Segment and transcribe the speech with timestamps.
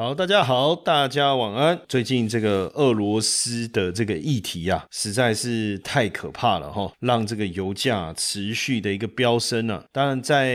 [0.00, 1.78] 好，大家好，大家晚安。
[1.86, 9.84] 最近这个俄罗斯的这个议题啊，实在是太可怕了哈，让这个油价持续的一个飙升啊。
[9.92, 10.54] 当然，在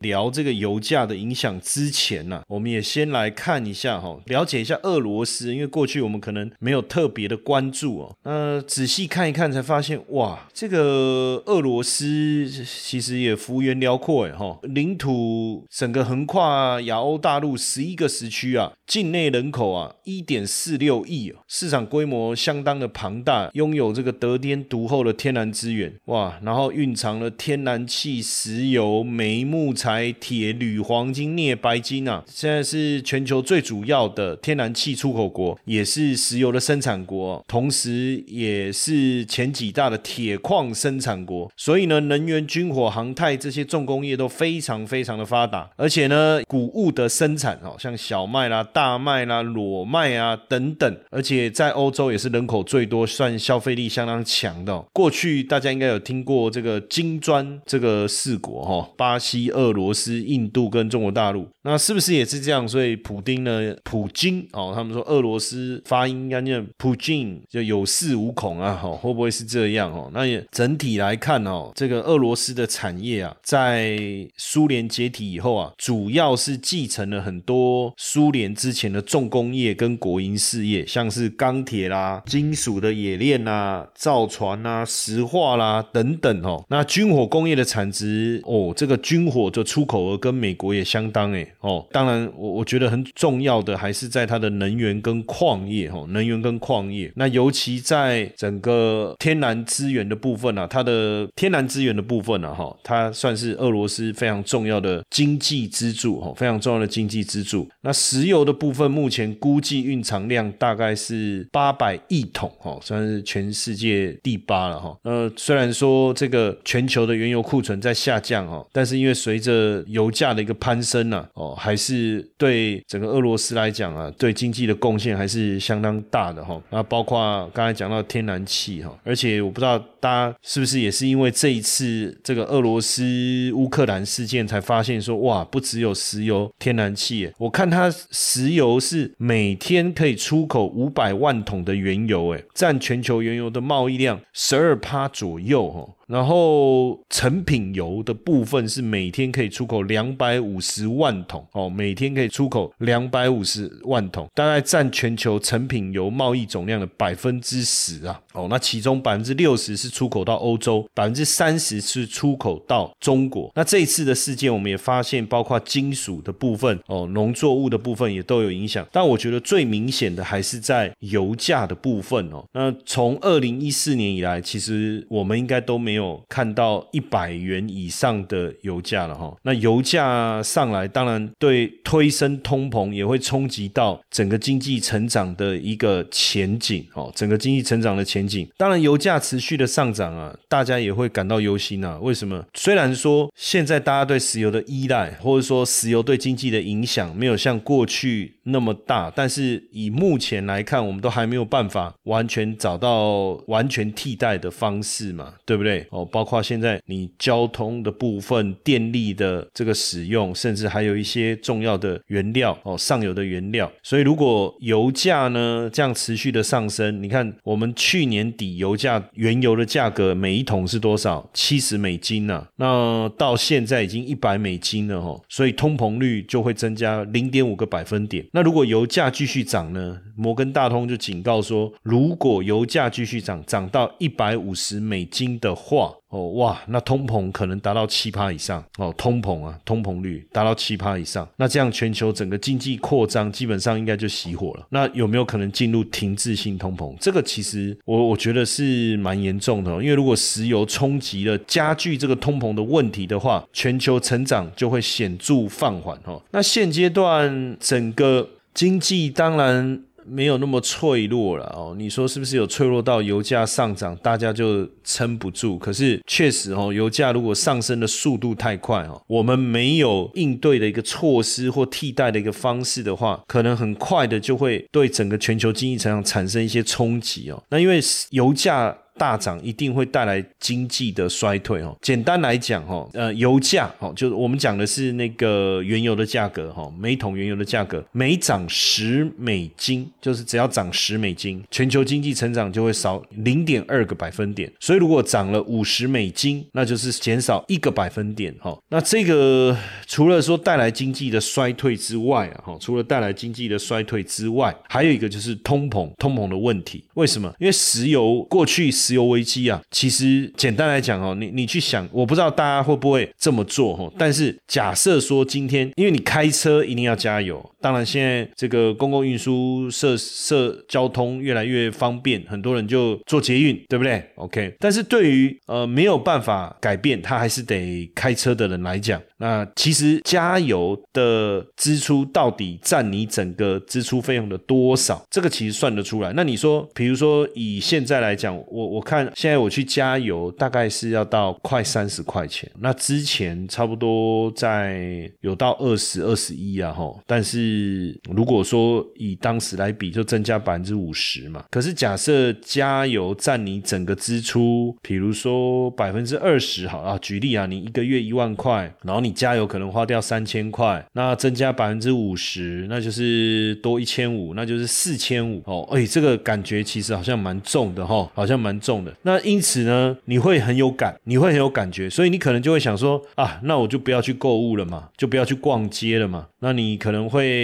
[0.00, 8.16] 聊这个油价的影响之前呢，我们也先来看一下哈，了解一下俄罗斯，因为过去我们可能没有特别的关注哦。
[8.22, 18.69] 那仔细看一看，才发现哇，这个俄罗斯其实也幅员辽阔哎哈，领土整个横跨亚欧大陆十一个时区啊。
[18.86, 48.59] 境内人口啊，一点四六亿，市场规模相当的庞大，拥有这个得天独厚的天然资源，哇，然后蕴藏了天然气、石油、煤、木材、铁、铝、黄金、镍、白金啊，现在是全球最主要的天然气出口国，也是石油的生产国，同时也是前几大的铁矿生产国，所以呢，能源、军火、航太这些重工业都非常非常的发达，而且呢，谷物的生产哦，像小麦啦。
[48.62, 54.84] 大麦啦、裸麦啊等等，而且在欧洲也是人口最多、算消费力相当强的。
[54.92, 62.66] 过去大家应该有听过这个金砖这个四国哈，巴西、俄罗斯、印度跟中国大陆，那是不是也是这样？
[62.68, 70.10] 所以普丁呢，普京哦，他们说俄罗斯发音应该念普京，就有恃无恐啊，哈，会不会是这样哦？
[70.12, 73.98] 那也整体来看哦，这个俄罗斯的产业啊，在
[74.36, 78.49] 苏联解体以后啊，主要是继承了很多苏联。
[78.54, 86.64] 之前的重工业跟国营事业，像是钢铁啦、金属的冶炼啦、造船啦、石化啦等等哦。
[86.68, 91.86] 那军火工业的产值哦，这个军火的出口额跟美国也相当诶哦。
[91.90, 97.12] 当然，我我觉得很重要的还是在它的能源跟矿业哦，能源跟矿业。
[97.16, 107.68] 那尤其在整个天然资源的部分啊，它的天然资源的部分啊哈，它算是俄罗斯非常重要的经济支柱哈，非常重要的经济支柱。
[107.82, 108.50] 那石油的。
[108.60, 114.94] 部分目前估计蕴藏量大概是八百亿桶，哈，算是全世界第八了，哈。
[115.02, 126.60] 呃，虽然说这个全球的原油库存在下降，哦，但是因为随着油价的一个攀升呢，哦，还是对整个俄罗斯来讲啊，对经济的贡献还是相当大的，哈。
[126.68, 137.90] 那包括刚才讲到天然气，哈，而且我不知道大家是不是也是因为这一次这个俄罗斯乌克兰事件才发现说，哇，不只有石油、天然气，我看它
[138.22, 145.94] 石油是每天可以出口五百万桶的原油，诶，占全球原油的贸易量十二趴左右，哦。
[146.06, 163.48] 然后成品油的部分是每天可以出口两百五十万桶哦，每天可以出口两百五十万桶，大概占全球成品油贸易总量的百分之十啊哦，那其中百分之六十是出口到欧洲，百分之三十是出口到中国。
[163.54, 168.86] 那这一次的事件，我们也发现，包括金属的部分哦，农作物的部分也都有影响。
[168.92, 172.44] 但我觉得最明显的还是在油价的部分哦。
[172.52, 176.10] 那从二零一四年以来，其实我们应该都没有。
[176.28, 188.48] 看到一百元以上的油价了哈，那油价上来，当然对推升通膨也会冲击到整个经济成长的一个前景哦，整个经济成长的前景。
[188.56, 191.98] 当然，油价持续的上涨啊，大家也会感到忧心啊。
[192.00, 192.44] 为什么？
[192.54, 205.86] 虽然说现在大家对石油的依赖，或者说石油对经济的影响没有像过去 C'est 那么大，但是以目前来看，我们都还没有办法完全找到完全替代的方式嘛，对不对？
[205.90, 213.70] 哦，包括现在你交通的部分、电力的这个使用，甚至还有一些重要的原料哦，上游的原料。
[213.82, 221.28] 所以如果油价呢这样持续的上升，你看我们去年底油价原油的价格每一桶是多少？
[221.34, 222.46] 七十美金呢？
[222.56, 228.24] 那到现在已经一百美金了哦，所以通膨率就会增加零点五个百分点。
[228.32, 230.00] 那那如果油价继续涨呢？
[230.16, 244.66] 摩根大通就警告说，如果油价继续涨，涨到一百五十美金的话，哦，哇，那通膨可能达到七趴以上哦，通膨啊，通膨率达到七趴以上，那这样全球整个经济扩张基本上应该就熄火了。
[244.70, 246.94] 那有没有可能进入停滞性通膨？
[247.00, 256.20] 这个其实我我觉得是蛮严重的，因为如果石油冲击了加剧这个通膨的问题的话，全球成长就会显著放缓哦。
[256.32, 259.80] 那现阶段整个经济当然。
[260.10, 265.56] 没有那么脆弱了哦，你说是不是有脆弱到油价上涨，大家就撑不住？
[265.58, 277.42] 可是确实哦，油价如果上升的速度太快哦，我们没有应对的一个措施或替代的一个方式的话，可能很快的就会对整个全球经济成长产生一些冲击哦。
[277.50, 277.80] 那因为
[278.10, 278.76] 油价。
[279.00, 281.74] 大涨一定会带来经济的衰退哦。
[281.80, 294.52] 简单来讲哦，呃，油价哦，就是我们讲的是那个原油的价格哈，每桶原油的价格每涨十美金，就是只要涨十美金，全球经济成长就会少零点二个百分点。
[294.60, 298.54] 所以如果涨了五十美金，那就是减少一个百分点哈。
[298.68, 299.56] 那这个
[299.86, 306.84] 除了说带来经济的衰退之外啊，哈，除了带来经济的衰退之外，还有一个就是通膨，通膨的问题。
[306.94, 307.32] 为什么？
[307.38, 313.92] 因为石油过去石油危机啊，其实简单来讲哦，你你去想，我不知道大家会不会这么做哦。
[313.96, 324.54] 但是假设说今天，因为你开车一定要加油，当然现在这个公共运输设设交通越来越方便，很多人就坐捷运，对不对？OK。
[324.58, 336.12] 但是对于呃没有办法改变，他还是得开车的人来讲，那其实加油的支出到底占你整个支出费用的多少，这个其实算得出来。
[336.14, 338.80] 那你说，比如说以现在来讲，我我。
[338.90, 342.50] 看现在我去加油，大概是要到快三十块钱。
[342.58, 347.00] 那之前差不多在有到二十二十一啊，吼。
[347.06, 351.44] 但是是如果说以当时来比，就增加百分之五十嘛。
[351.50, 365.66] 可是假设加油占你整个支出，比如说百分之二十，好啊，举例啊，你一个月一万块，然后你加油可能花掉三千块，那增加百分之五十，那就是多一千五，那就是四千五哦。
[365.72, 368.50] 哎，这个感觉其实好像蛮重的哈，好像蛮。
[368.60, 376.26] 重的那因此呢，你会很有感，你会很有感觉，所以你可能就会想说啊，那我就不要去购物了嘛，就不要去逛街了嘛。
[376.40, 377.39] 那你可能会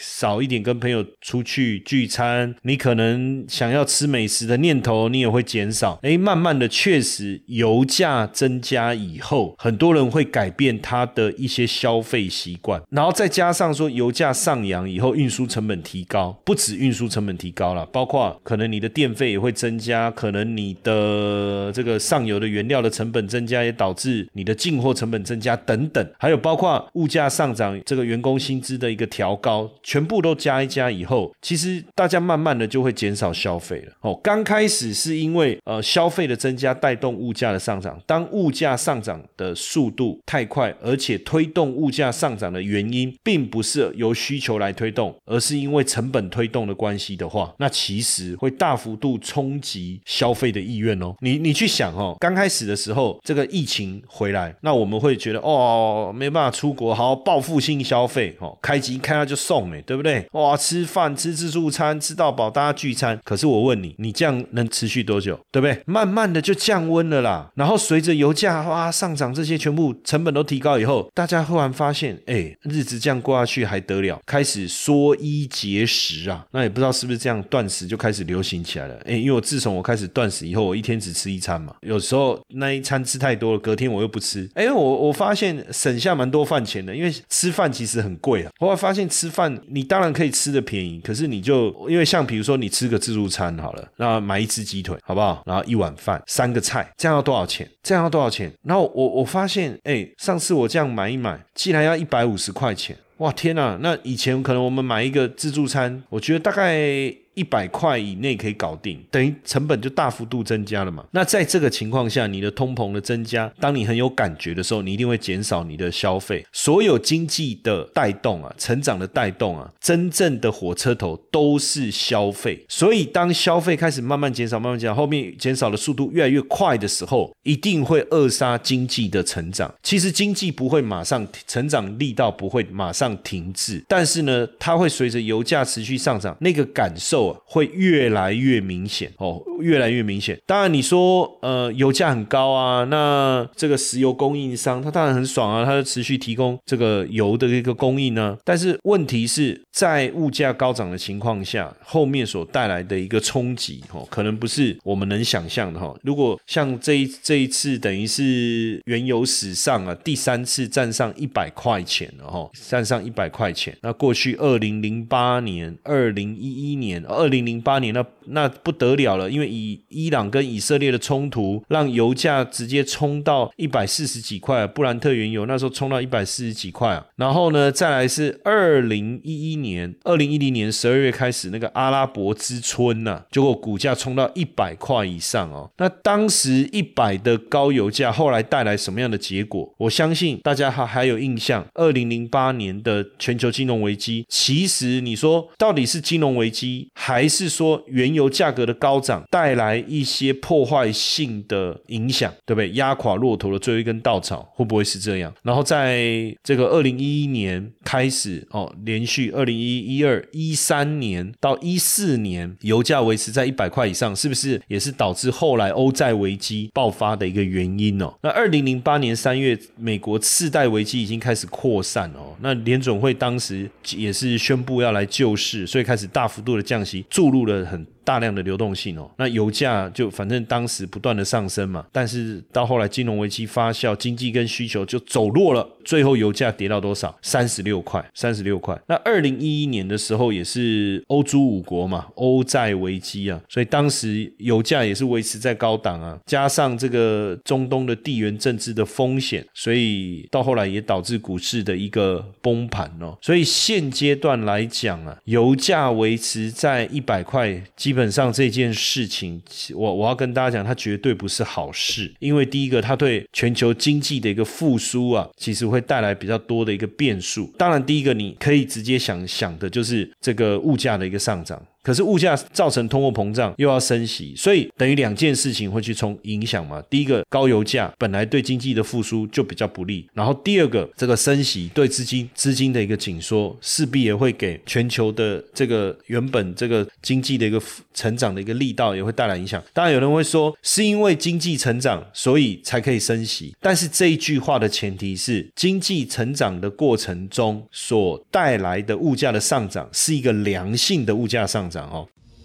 [0.00, 5.98] 少一点跟朋友出去聚餐，你可能想要吃美食的念头你也会减少。
[6.02, 20.38] 哎，慢慢的，确实油价增加以后，很多人会改变他的一些消费习惯，然后再加上说油价上扬以后，运输成本提高，不止运输成本提高了，包括可能你的电费也会增加，可能。
[20.48, 33.92] 你的这个上游的原料的成本增加，也导致你的进货成本增加等等，还有包括物价上涨，这个员工薪资的一个调调高，全部都加一加以后，其实大家慢慢的就会减少消费了。
[34.00, 50.48] 哦，刚开始是因为呃消费的增加带动物价的上涨，当物价上涨的速度太快，而且推动物价上涨的原因并不是由需求来推动，而是因为成本推动的关系的话，那其实会大幅度冲击消费。
[50.48, 60.26] 的意愿哦，你你去想哦，刚开始的时候，这个疫情回来，那我们会觉得哦，没办法出国，好报复性消费哦，开机开那就送哎，对不对？
[60.32, 63.18] 哇，吃饭吃自助餐吃到饱，大家聚餐。
[63.24, 65.38] 可是我问你，你这样能持续多久？
[65.50, 65.80] 对不对？
[65.86, 67.50] 慢慢的就降温了啦。
[67.54, 74.18] 然后随着油价哇上涨，这些全部成本都提高以后，大家忽然发现，哎，日子这样过下去还得了？
[74.26, 76.44] 开始缩衣节食啊。
[76.52, 78.94] 那也不知道是不是这样，断食就开始流行起来了。
[79.04, 80.46] 哎，因为我自从我开始断食。
[80.48, 84.48] 以后我一天只吃一餐嘛，有时候那一餐吃太多了，隔天我又不吃。
[84.54, 88.50] 哎，我我发现省下蛮多饭钱的，因为吃饭其实很贵啊。
[88.58, 95.42] 后来发现吃饭你当然可以吃的便宜，可是你就因为像比如说你吃个自助餐好了，那买一只鸡腿好不好？
[95.46, 97.68] 然后一碗饭，三个菜，这样要多少钱？
[97.82, 98.52] 这样要多少钱？
[98.62, 102.96] 然后我我发现，哎，上次我这样买一买，既然要一百五十块钱。
[103.18, 103.76] 哇天呐！
[103.80, 107.12] 那以前可能我们买一个自助餐，我觉得大概。
[107.38, 111.04] 一百块以内可以搞定，等于成本就大幅度增加了嘛？
[111.12, 116.44] 那在这个情况下，你的通膨的增加，当你很有感觉的时候，你一定会减少你的消费。
[116.52, 122.66] 所有经济的带动啊，成长的带动啊，真正的火车头都是消费。
[122.68, 129.72] 所以当消费开始慢慢减少、慢慢减少，后面减少的速度越来越快的时候，一定会扼杀经济的成长。
[129.84, 137.27] 其实经济不会马上成长力道不会马上停滞，但是呢，它会随着油价持续上涨，那个感受。
[137.44, 140.38] 会越来越明显哦，越来越明显。
[140.46, 148.36] 当然，你说呃，油价很高啊，那这个石油供应商他当然很爽啊，他就持续提供这个油的一个供应呢。
[148.44, 155.94] 但是问题是在物价高涨的情况下，后面所带来的一个冲击哦，可能不是我们能想象的哈。
[156.02, 163.76] 如果像这一这一次，等于是原油史上啊第三次站上一百块钱了哈，站上一百块钱。
[163.82, 177.06] 那过去二零零八年、二零一一年、二零零八年那那不得了了，因为以伊朗跟以色列的冲突，让油价直接冲到一百四十几块，布兰特原油那时候冲到一百四十几块啊。
[177.16, 185.70] 然后呢，再来是二零一一年、二零一零年十二月开始那个阿拉伯之春呐，结果股价冲到一百块以上哦。
[185.78, 189.74] 那当时一百的高油价，后来带来什么样的结果？
[189.78, 194.26] 我相信大家还还有印象，二零零八年的全球金融危机。
[194.28, 202.72] 其实你说到底是金融危机，还是说原油价格的高涨带来一些破坏性的影响，对不对？
[202.72, 205.32] 压垮骆驼的最后一根稻草，会不会是这样？
[205.44, 218.12] 然后在这个二零一一年开始哦，连续二零一一二一三年到一四年，油价维持在一百块以上，是不是也是导致后来欧债危机爆发的一个原因哦？
[218.22, 227.86] 那二零零八年三月，美国次贷危机已经开始扩散哦，那联总会当时也是宣布要来救市，所以开始大幅度的降，注入了很。
[228.08, 237.14] 大量的流动性哦，那油价就反正当时不断的上升嘛，但是到后来金融危机发酵，经济跟需求就走弱了，最后油价跌到多少？
[237.20, 238.74] 三十六块，三十六块。
[238.86, 253.18] 那二零一一年的时候也是欧洲五国嘛，欧债危机啊，所以当时油价也是维持在高档啊，加上这个中东的地缘政治的风险，所以到后来也导致股市的一个崩盘哦。
[253.20, 257.97] 所以现阶段来讲啊，油价维持在一百块，基本。
[257.98, 259.42] 本上这件事情，
[259.74, 262.14] 我我要跟大家讲，它绝对不是好事。
[262.20, 267.52] 因为第一个，它对全球经济的一个复苏啊，其实会带来比较多的一个变数。
[267.58, 271.60] 当然，第一个你可以直接想想的就是这个物价的一个上涨。
[271.82, 276.82] 可是物价造成通货膨胀，又要升息，所以等于两件事情会去冲影响嘛。
[276.90, 287.60] 第一个高油价本来对经济的复苏就比较不利，然后第二个这个升息对资金资金的一个紧缩，势必也会给全球的这个原本这个经济的一个
[287.94, 289.62] 成长的一个力道也会带来影响。
[289.72, 301.88] 当然有人会说是因为经济成长所以才可以升息，但是这一句话的前提是经济成长的过程中所带来的物价的上涨是一个良性的物价上涨。
[301.90, 302.08] 哦。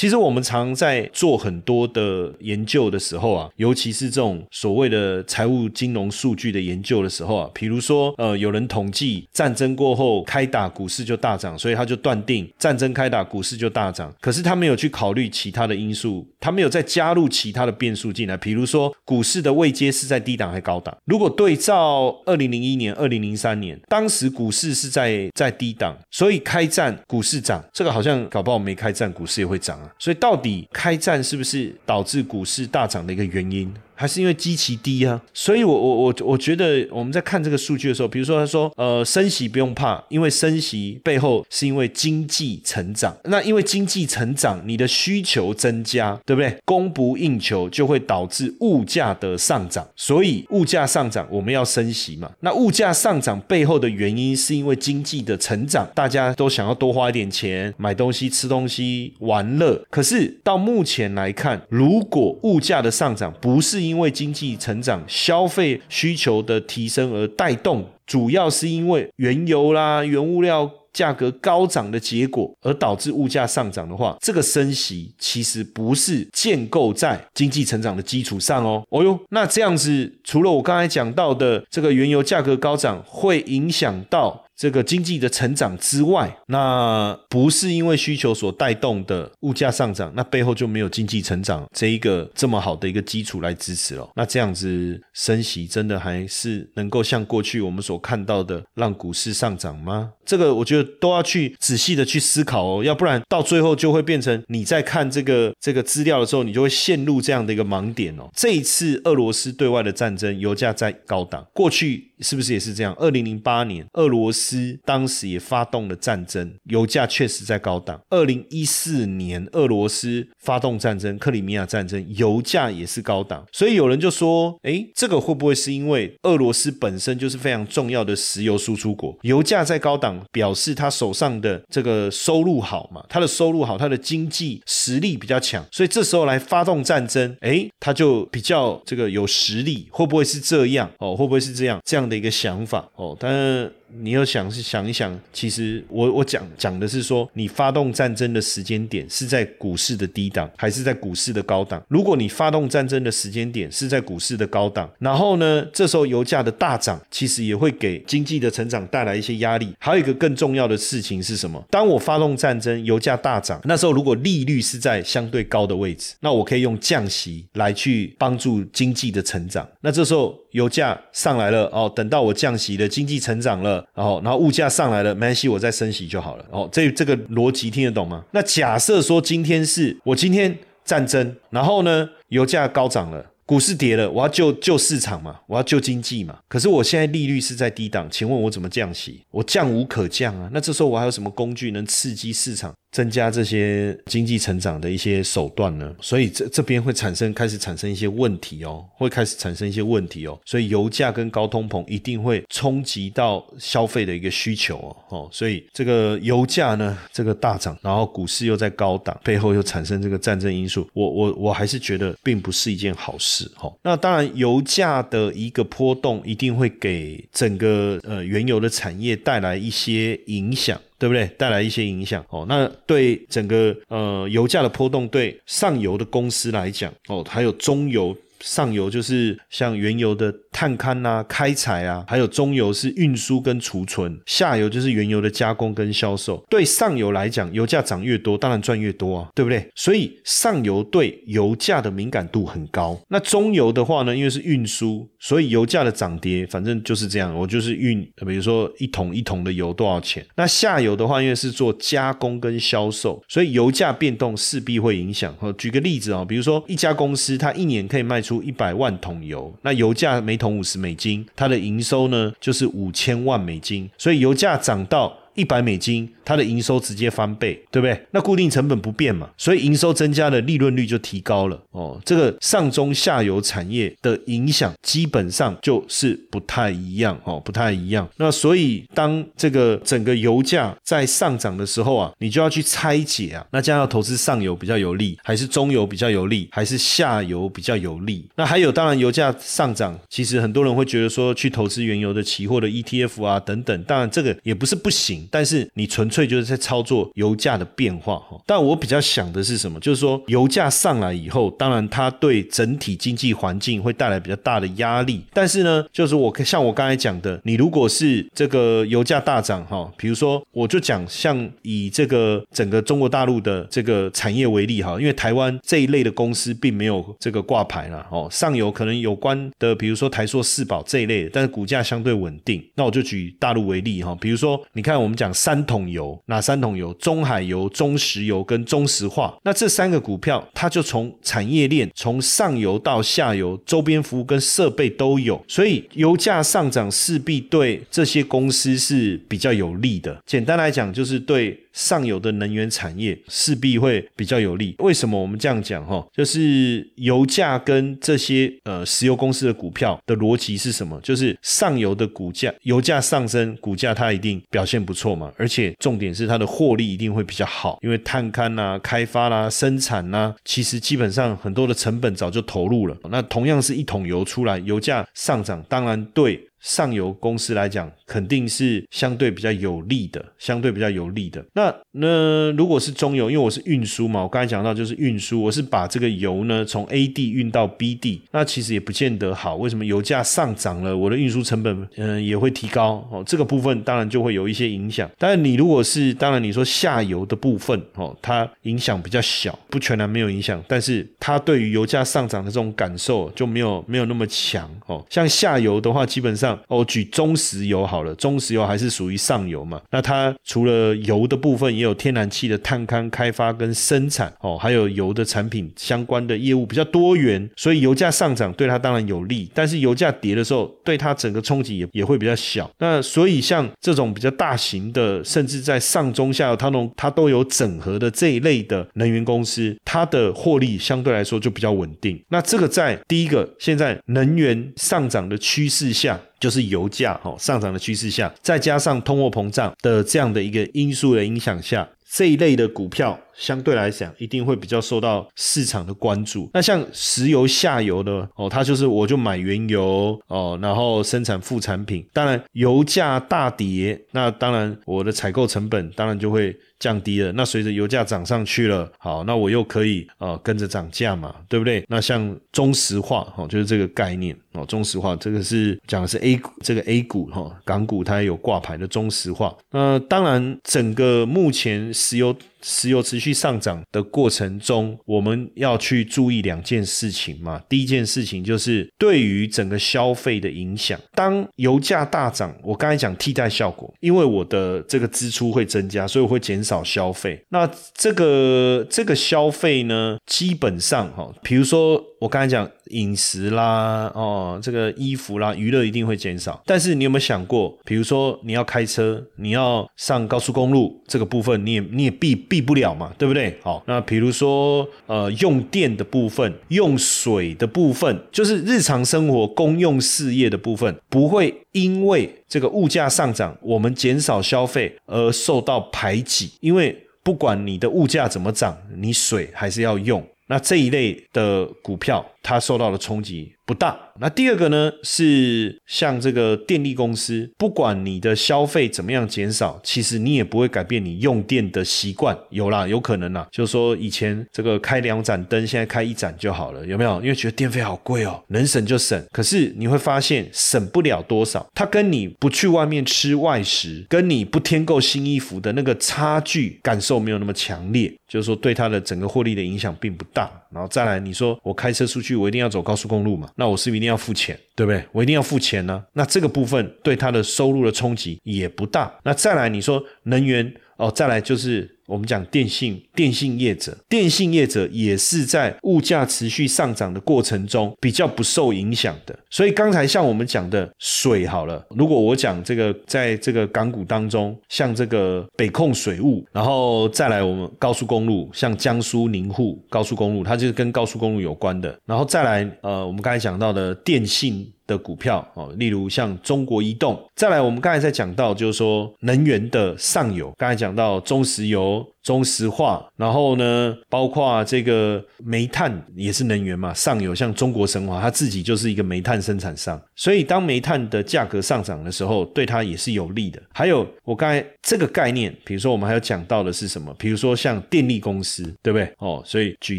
[0.00, 14.10] 其实我们常在做很多的研究的时候啊，尤其是这种所谓的财务金融数据的研究的时候啊，比如说呃，有人统计战争过后开打股市就大涨，所以他就断定战争开打股市就大涨。
[14.22, 20.96] 可是他没有去考虑其他的因素，他没有再加入其他的变数进来，比如说股市的位阶是在低档还高档。
[21.04, 29.89] 如果对照二零零一年、二零零三年，当时股市是在在低档，所以开战股市涨，这个好像搞不好没开战股市也会涨啊。
[29.98, 33.72] 所以，到底开战是不是导致股市大涨的一个原因？
[34.00, 43.14] 还是因为基期低啊，所以我我我我觉得我们在看这个数据的时候，比如说他说，呃，升息不用怕，因为升息背后是因为经济成长。
[43.24, 46.56] 那因为经济成长，你的需求增加，对不对？
[46.64, 52.32] 供不应求就会导致物价的上涨，所以物价上涨，我们要升息嘛。
[52.40, 59.84] 那物价上涨背后的原因是因为经济的成长，大家都想要多花一点钱买东西、吃东西、玩乐。
[59.90, 78.82] 可是到目前来看，如果物价的上涨不是因因为经济成长、消费需求的提升而带动，主要是因为原油啦、原物料价格高涨的结果，而导致物价上涨的话，这个升息其实不是建构在经济成长的基础上哦。
[78.90, 84.44] 哦哟，那这样子，除了我刚才讲到的这个原油价格高涨会影响到。
[84.60, 94.06] 这个经济的成长之外，那不是因为需求所带动的物价上涨，那背后就没有经济成长这一个这么好的一个基础来支持了。
[94.16, 100.10] 那这样子升息真的还是能够像过去我们所看到的让股市上涨吗？
[100.26, 108.28] 这个我觉得都要去仔细的去思考哦，要不然到最后就会变成你在看这个这个资料的时候，你就会陷入这样的一个盲点哦。
[108.36, 112.94] 这一次俄罗斯对外的战争，油价在高档，过去是不是也是这样？
[112.98, 114.78] 二零零八年俄罗斯。
[114.84, 118.00] 当时也发动了战争，油价确实在高档。
[118.10, 123.46] 二零一四年，俄罗斯发动战争，克里米亚战争，油价也是高档。
[123.52, 133.04] 所以有人就说：“哎，这个会不会是因为俄罗斯本身就是非常重要的石油输出国，油价在高档，表示他手上的这个收入好嘛？
[133.08, 140.90] 他的收入好，他的经济实力比较强，所以这时候来发动战争，哎，他就比较这个有实力，会不会是这样？
[140.98, 142.90] 哦，会不会是这样这样的一个想法？
[142.96, 143.72] 哦，但。
[143.98, 151.82] 你要想是想一想，其实我我讲讲的是说，你发动战争的时间点是在股市的低档，还是在股市的高档？
[151.88, 159.74] 如果你发动战争的时间点是在股市的高档，然后呢，这时候油价的大涨，其实也会给经济的成长带来一些压力。
[159.78, 161.62] 还有一个更重要的事情是什么？
[161.70, 169.68] 当我发动战争，油价大涨，那时候如果利率是在相对高的位置，那我可以用降息来去帮助经济的成长。
[169.80, 173.79] 那这时候油价上来了哦，等到我降息了，经济成长了。
[173.94, 176.44] 然后，然后物价上来了，没关系，我再升息就好了。
[176.50, 178.24] 哦，这这个逻辑听得懂吗？
[178.32, 186.38] 那假设说今天是我今天战争，然后呢，油价高涨了，股市跌了，我要救救市场嘛，我要救经济嘛。
[186.48, 189.22] 可是我现在利率是在低档，请问我怎么降息？
[189.30, 190.48] 我降无可降啊。
[190.52, 192.72] 那这时候我还有什么工具能刺激市场？
[192.92, 213.72] 增加这些经济成长的一些手段呢，所以这这边会产生开始产生一些问题哦，会开始产生一些问题哦，所以油价跟高通膨一定会冲击到消费的一个需求哦，哦，所以这个油价呢这个大涨，然后股市又在高档，背后又产生这个战争因素，我我我还是觉得并不是一件好事哦。
[213.82, 220.80] 那当然，油价的一个波动一定会给整个呃原油的产业带来一些影响。
[221.00, 221.26] 对不对？
[221.38, 222.44] 带来一些影响哦。
[222.46, 228.16] 那对整个呃油价的波动，对上游的公司来讲哦，还有中油。
[228.40, 236.42] 上游就是像原油的探勘啊、开采啊，还有中游是运输跟储存，下游就是原油的加工跟销售。
[236.48, 239.70] 对上游来讲，油价涨越多，当然赚越多啊，对不对？
[239.74, 242.98] 所以上游对油价的敏感度很高。
[243.08, 247.34] 那中游的话呢，因为是运输，所以油价的涨跌反正就是这样。
[247.34, 250.24] 我就是运，比如说一桶一桶的油多少钱？
[250.36, 255.36] 那下游的话，因为是做加工跟销售，所以油价变动势必会影响。
[255.58, 258.29] 举个例子啊，比如说一家公司，它一年可以卖出。
[258.30, 266.10] 出一百万桶油，那油价每桶五十美金，它的营收呢就是五千万美金，所以油价涨到一百美金。
[266.22, 268.00] 它的营收直接翻倍，对不对？
[268.12, 271.60] 那固定成本不变嘛，所以营收增加的，利润率就提高了。
[271.72, 278.08] 哦，这个上中下游产业的影响基本上就是不太一样哦，不太一样。
[278.16, 288.24] 那所以当这个整个油价在上涨的时候啊，你就要去拆解啊，那将要投资上游比较有利，还是中游比较有利，还是下游比较有利？
[288.36, 296.20] 那还有，当然油价上涨，其实很多人会觉得说去投资原油的期货的 ETF 啊等等，当然这个也不是不行，但是你纯粹。
[296.30, 299.80] 就是在操作油价的变化哈，但我比较想的是什么？
[299.80, 305.24] 就是说油价上来以后，当然它对整体经济环境会带来比较大的压力。
[305.32, 322.64] 但是呢，就是我像我刚才讲的，你如果是这个油价大涨哈，比如说我就讲像以这个整个中国大陆的这个产业为例哈，因为台湾这一类的公司并没有这个挂牌了哦，上游可能有关的，比如说台塑、四宝这一类的，但是股价相对稳定。
[322.76, 326.16] 那我就举大陆为例哈，比如说你看我我们讲三桶油。
[326.26, 326.94] 哪三桶油？
[326.94, 329.36] 中海油、中石油跟中石化。
[329.42, 335.44] 那这三个股票，它就从产业链，从上游到下游，周边服务跟设备都有。
[335.48, 340.22] 所以油价上涨势必对这些公司是比较有利的。
[340.24, 341.58] 简单来讲，就是对。
[341.72, 344.74] 上游的能源产业势必会比较有利。
[344.80, 345.86] 为什么我们这样讲？
[345.86, 351.00] 哈，就是油价跟这些呃石油公司的股票的逻辑是什么？
[351.00, 355.32] 就是上游的股价，油价上升，股价它一定表现不错错嘛。
[355.36, 362.96] 而且重点是它的获利一定会比较好，因为探勘呐、开发啦、生产呐，其实基本上很多的成本早就投入了。
[363.10, 366.40] 那同样是一桶油出来，油价上涨，当然对。
[366.60, 371.44] 上游公司来讲，肯定是相对比较有利的，相对比较有利的。
[371.54, 379.56] 那那如果是中游，因为我是运输嘛，我刚才讲到就是运输，我是把这个油呢从 A 地运到 B 地，那其实也不见得好。
[379.56, 383.22] 为什么油价上涨了，我的运输成本嗯也会提高哦？
[383.26, 385.10] 这个部分当然就会有一些影响。
[385.18, 395.04] 但是你如果是当然你说下游的部分哦，它影响比较小，不全然没有影响，但是它对于油价上涨的这种感受就没有没有那么强哦。
[395.10, 412.70] 像下游的话，基本上哦，举中石油好了，中石油还是属于上游嘛，那它除了油的部分，也有天然气的探勘开发跟生产哦，还有油的产品相关的业务比较多元，所以油价上涨对它当然有利，但是油价跌的时候，对它整个冲击也也会比较小。
[412.78, 422.20] 那所以像这种比较大型的，甚至在上中下游它能它都有整合的这一类的能源公司，它的获利相对来说就比较稳定。
[422.28, 426.18] 那这个在第一个现在能源上涨的趋势下。
[426.40, 436.48] 就是油价哈上涨的趋势下，再加上通货膨胀的这样的一个因素的影响下，这一类的股票相对来讲一定会比较受到市场的关注。
[436.54, 442.06] 那像石油下游的哦，它就是我就买原油哦，然后生产副产品。
[442.12, 446.56] 当然油价大跌，那当然我的采购成本当然就会。
[446.80, 451.84] 降低了，那随着油价涨上去了，好，那我又可以呃跟着涨价嘛，对不对？
[451.90, 459.54] 那像中石化哈，就是这个概念哦，中石化这个是讲的是 A 股，这个 A 股哈，港股它也有挂牌的中石化。
[459.72, 462.34] 那当然，整个目前石油。
[462.62, 467.60] 石油持续上涨的过程中，我们要去注意两件事情嘛。
[467.68, 470.98] 第一件事情就是对于整个消费的影响。
[471.14, 477.42] 当油价大涨，我刚才讲替代效果，因为我的这个支出会增加，所以我会减少消费。
[477.48, 482.04] 那这个这个消费呢，基本上哈，比如说。
[482.20, 486.62] 我刚才讲饮食啦，哦，这个衣服啦，娱乐一定会减少。
[486.66, 493.58] 但是你有没有想过，比如说你要开车，你要上高速公路这个部分，你也你也避避不了嘛，对不对？
[493.62, 510.22] 好，那比如说呃用电的部分、用水的部分，就是日常生活公用事业的部分，不会因为这个物价上涨，我们减少消费而受到排挤，因为不管你的物价怎么涨，你水还是要用。
[510.50, 513.98] 那这一类的股票，它受到的冲击不大。
[514.20, 522.36] 那第二个呢，是像这个电力公司，不管你的消费怎么样减少，其实你也不会改变你用电的习惯。
[522.50, 527.20] 有啦，有可能啦，就是说以前这个开两盏灯，现在开一盏就好了，有没有？
[527.22, 529.22] 因为觉得电费好贵哦，能省就省。
[529.32, 538.12] 可是你会发现省不了多少，它跟你不去外面吃外食，跟你不添购新衣服的那个差距感受没有那么强烈。
[538.28, 540.48] 就是说，对它的整个获利的影响并不大。
[540.70, 543.48] 然后再来，你说我开车出去，我一定要走高速公路嘛？
[543.56, 545.04] 那我是不是一定要付钱，对不对？
[545.12, 546.04] 我一定要付钱呢？
[546.14, 549.12] 那这个部分对他的收入的冲击也不大。
[549.22, 551.96] 那再来，你说能源哦，再来就是。
[552.10, 559.38] 我们讲电信，电信业者，电信业者也是在物价持续上涨的过程中比较不受影响的。
[559.48, 571.96] 所以刚才像我们讲的水好了，如果我讲这个在这个港股当中，像这个北控水务，然后再来我们高速公路，像江苏宁沪高速公路，它就是跟高速公路有关的。
[572.04, 574.68] 然后再来，呃，我们刚才讲到的电信。
[574.90, 581.99] 的股票哦，例如像中国移动，再来我们刚才在讲到，就是说能源的上游，刚才讲到中石油。
[582.00, 593.60] know 中石化，然后呢，包括这个煤炭也是能源嘛，上游像中国神华，它自己就是一个煤炭生产商，所以当煤炭的价格上涨的时候，对它也是有利的。
[593.72, 597.14] 还有我刚才这个概念，比如说我们还有讲到的是什么？
[597.18, 599.10] 比如说像电力公司，对不对？
[599.18, 599.98] 哦，所以举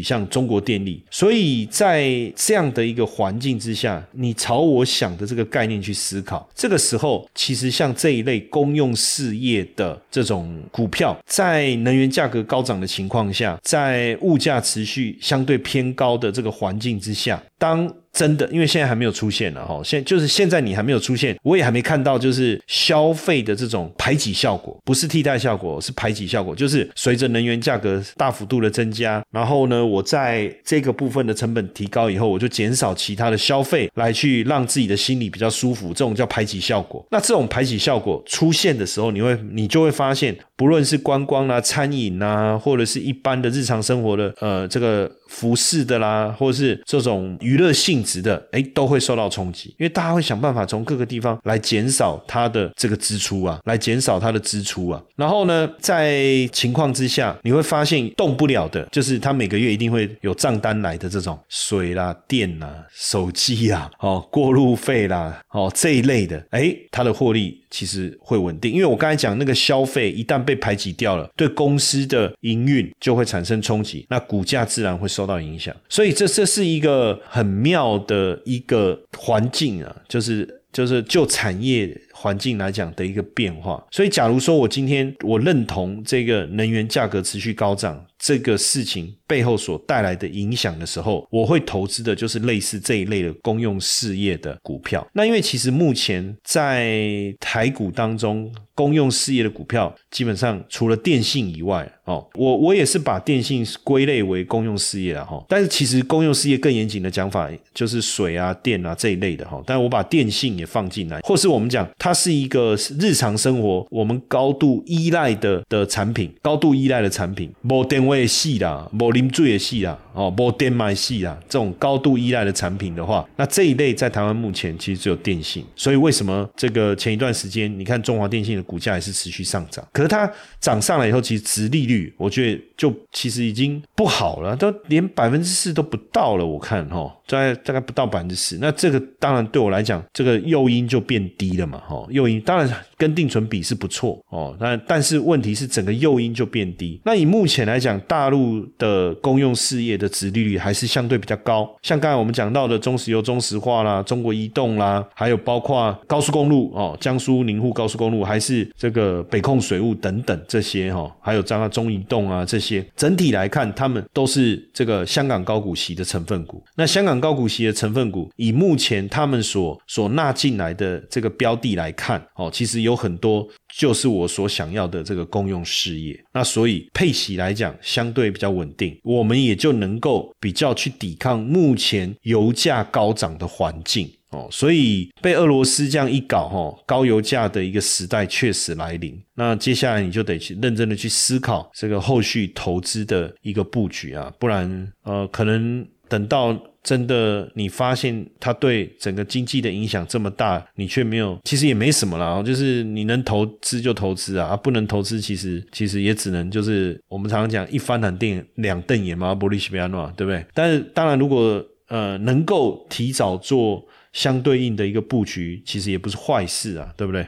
[0.00, 12.11] 像中国电力，所以在这样的一个环境之下，你朝我想的这个概念去思考，这个时候其实像这一类公用事业的这种股票，在能源。
[12.12, 17.92] 价格高涨的情况下，在物价持续相对偏高的这个环境之下，当。
[18.12, 37.04] 真的，因为现在还没有出现了哈，现就是现在你还没有出现，我也还没看到，就是消费的这种排挤效果，不是替代效果，是排挤效果，就是随着能源价格大幅度的增加，然后呢，我在这个部分的成本提高以后，我就减少其他的消费，来去让自己的心里比较舒服，这种叫排挤效果。
[37.10, 45.10] 那这种排挤效果出现的时候，你会你就会发现，不论是观光啦、餐饮啊，或者是一般的日常生活的呃这个。
[45.32, 55.02] 服饰的啦，或者是这种娱乐性质的，哎，都会受到冲击，因为大家会想办法从各个地方来减少它的这个支出啊，来减少它的支出啊。
[55.16, 75.74] 然后呢，在情况之下，你会发现动不了的，就是他每个月一定会有账单来的这种水啦、电啦、手机啊、哦过路费啦、哦这一类的，哎，它的获利其实会稳定，因为我刚才讲那个消费一旦被排挤掉了，对公司的营运就会产生冲击，那股价自然会受受到影响。
[75.88, 81.98] 所以这这是一个很妙的一个环境啊，就是就是就产业。
[82.12, 95.06] 环境来讲的一个变化，所以假如说我今天我认同这个能源价格持续高涨这个事情背后所带来的影响的时候，我会投资的就是类似这一类的公用事业的股票。
[95.12, 105.44] 那因为其实目前在台股当中，公用事业的股票基本上除了电信以外，哦，我我也是把电信归类为公用事业了哈。
[105.48, 109.62] 但是其实公用事业更严谨的讲法就是水啊、电啊这一类的哈。
[109.66, 112.12] 但我把电信也放进来，或是我们讲它。
[112.22, 125.64] 是一个日常生活我们高度依赖的的产品，高度依赖的产品，无电位系啦，无啉水的系啦，哦，无电买系啦，这种高度依赖的产品的话，那这一类在台湾目前其实只有电信。
[125.74, 129.84] 所以为什么这个前一段时间你看中华电信的股价也是持续上涨？
[129.92, 136.46] 可是它涨上来以后，其实值利率我觉得就其实已经不好了，都连百分之四都不到了。
[136.46, 142.06] 我看哈，在大概不到百分之四，那这个当然对我来讲，这个诱因就变低了嘛，哦。
[142.10, 147.00] 诱因当然跟定存比是不错哦，但但是问题是整个诱因就变低。
[147.04, 166.62] 那以目前来讲，大陆的公用事业的殖利率还是相对比较高，像刚才我们讲到的中石油、中石化啦、中国移动啦，还有包括高速公路哦，江苏宁沪高速公路，还是这个北控水务等等这些哈，还有张中移动啊这些，整体来看，他们都是这个香港高股息的成分股。
[166.76, 171.90] 那香港高股息的成分股，以目前他们所所纳进来的这个标的来。
[171.94, 184.46] 看哦，其实有有很多就是我所想要的这个公用事业，那所以配息来讲相对比较稳定，我们也就能够比较去抵抗目前油价高涨的环境哦。
[184.50, 189.20] 所以被俄罗斯这样一搞哈，高油价的一个时代确实来临。
[189.34, 196.54] 那接下来你就得去认真的去思考这个后续投资的一个布局啊，不然呃可能等到。
[196.82, 202.42] 真的，你发现它对整个经济的影响这么大，你却没有，其实也没什么啦。
[202.42, 210.44] 就是你能投资就投资啊，不能投资，其实其实也只能就是我们常常讲一翻两瞪两瞪眼嘛，玻璃西比亚诺，对不对？
[210.54, 217.24] 但是当然，如果呃能够提早做相对应的一个布局，其实也不是坏事啊，对不对？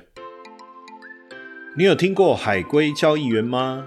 [1.78, 3.86] 你有听过海龟交易员吗？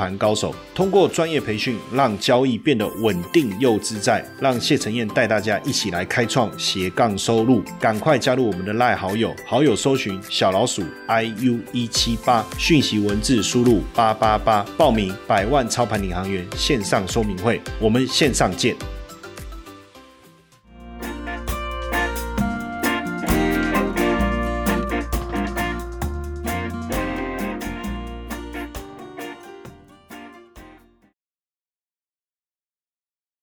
[0.01, 0.55] 盘高手。
[0.73, 4.25] 通过专业培训，让交易变得稳定又自在。
[4.39, 7.61] 让谢承彦带大家一起来开创斜杠收入。
[7.79, 17.61] 赶快加入我们的赖好友，好友搜寻小老鼠 i u 一七八，讯息文字输入八八八，报名百万操盘领航员线上说明会。
[17.79, 18.75] 我们线上见。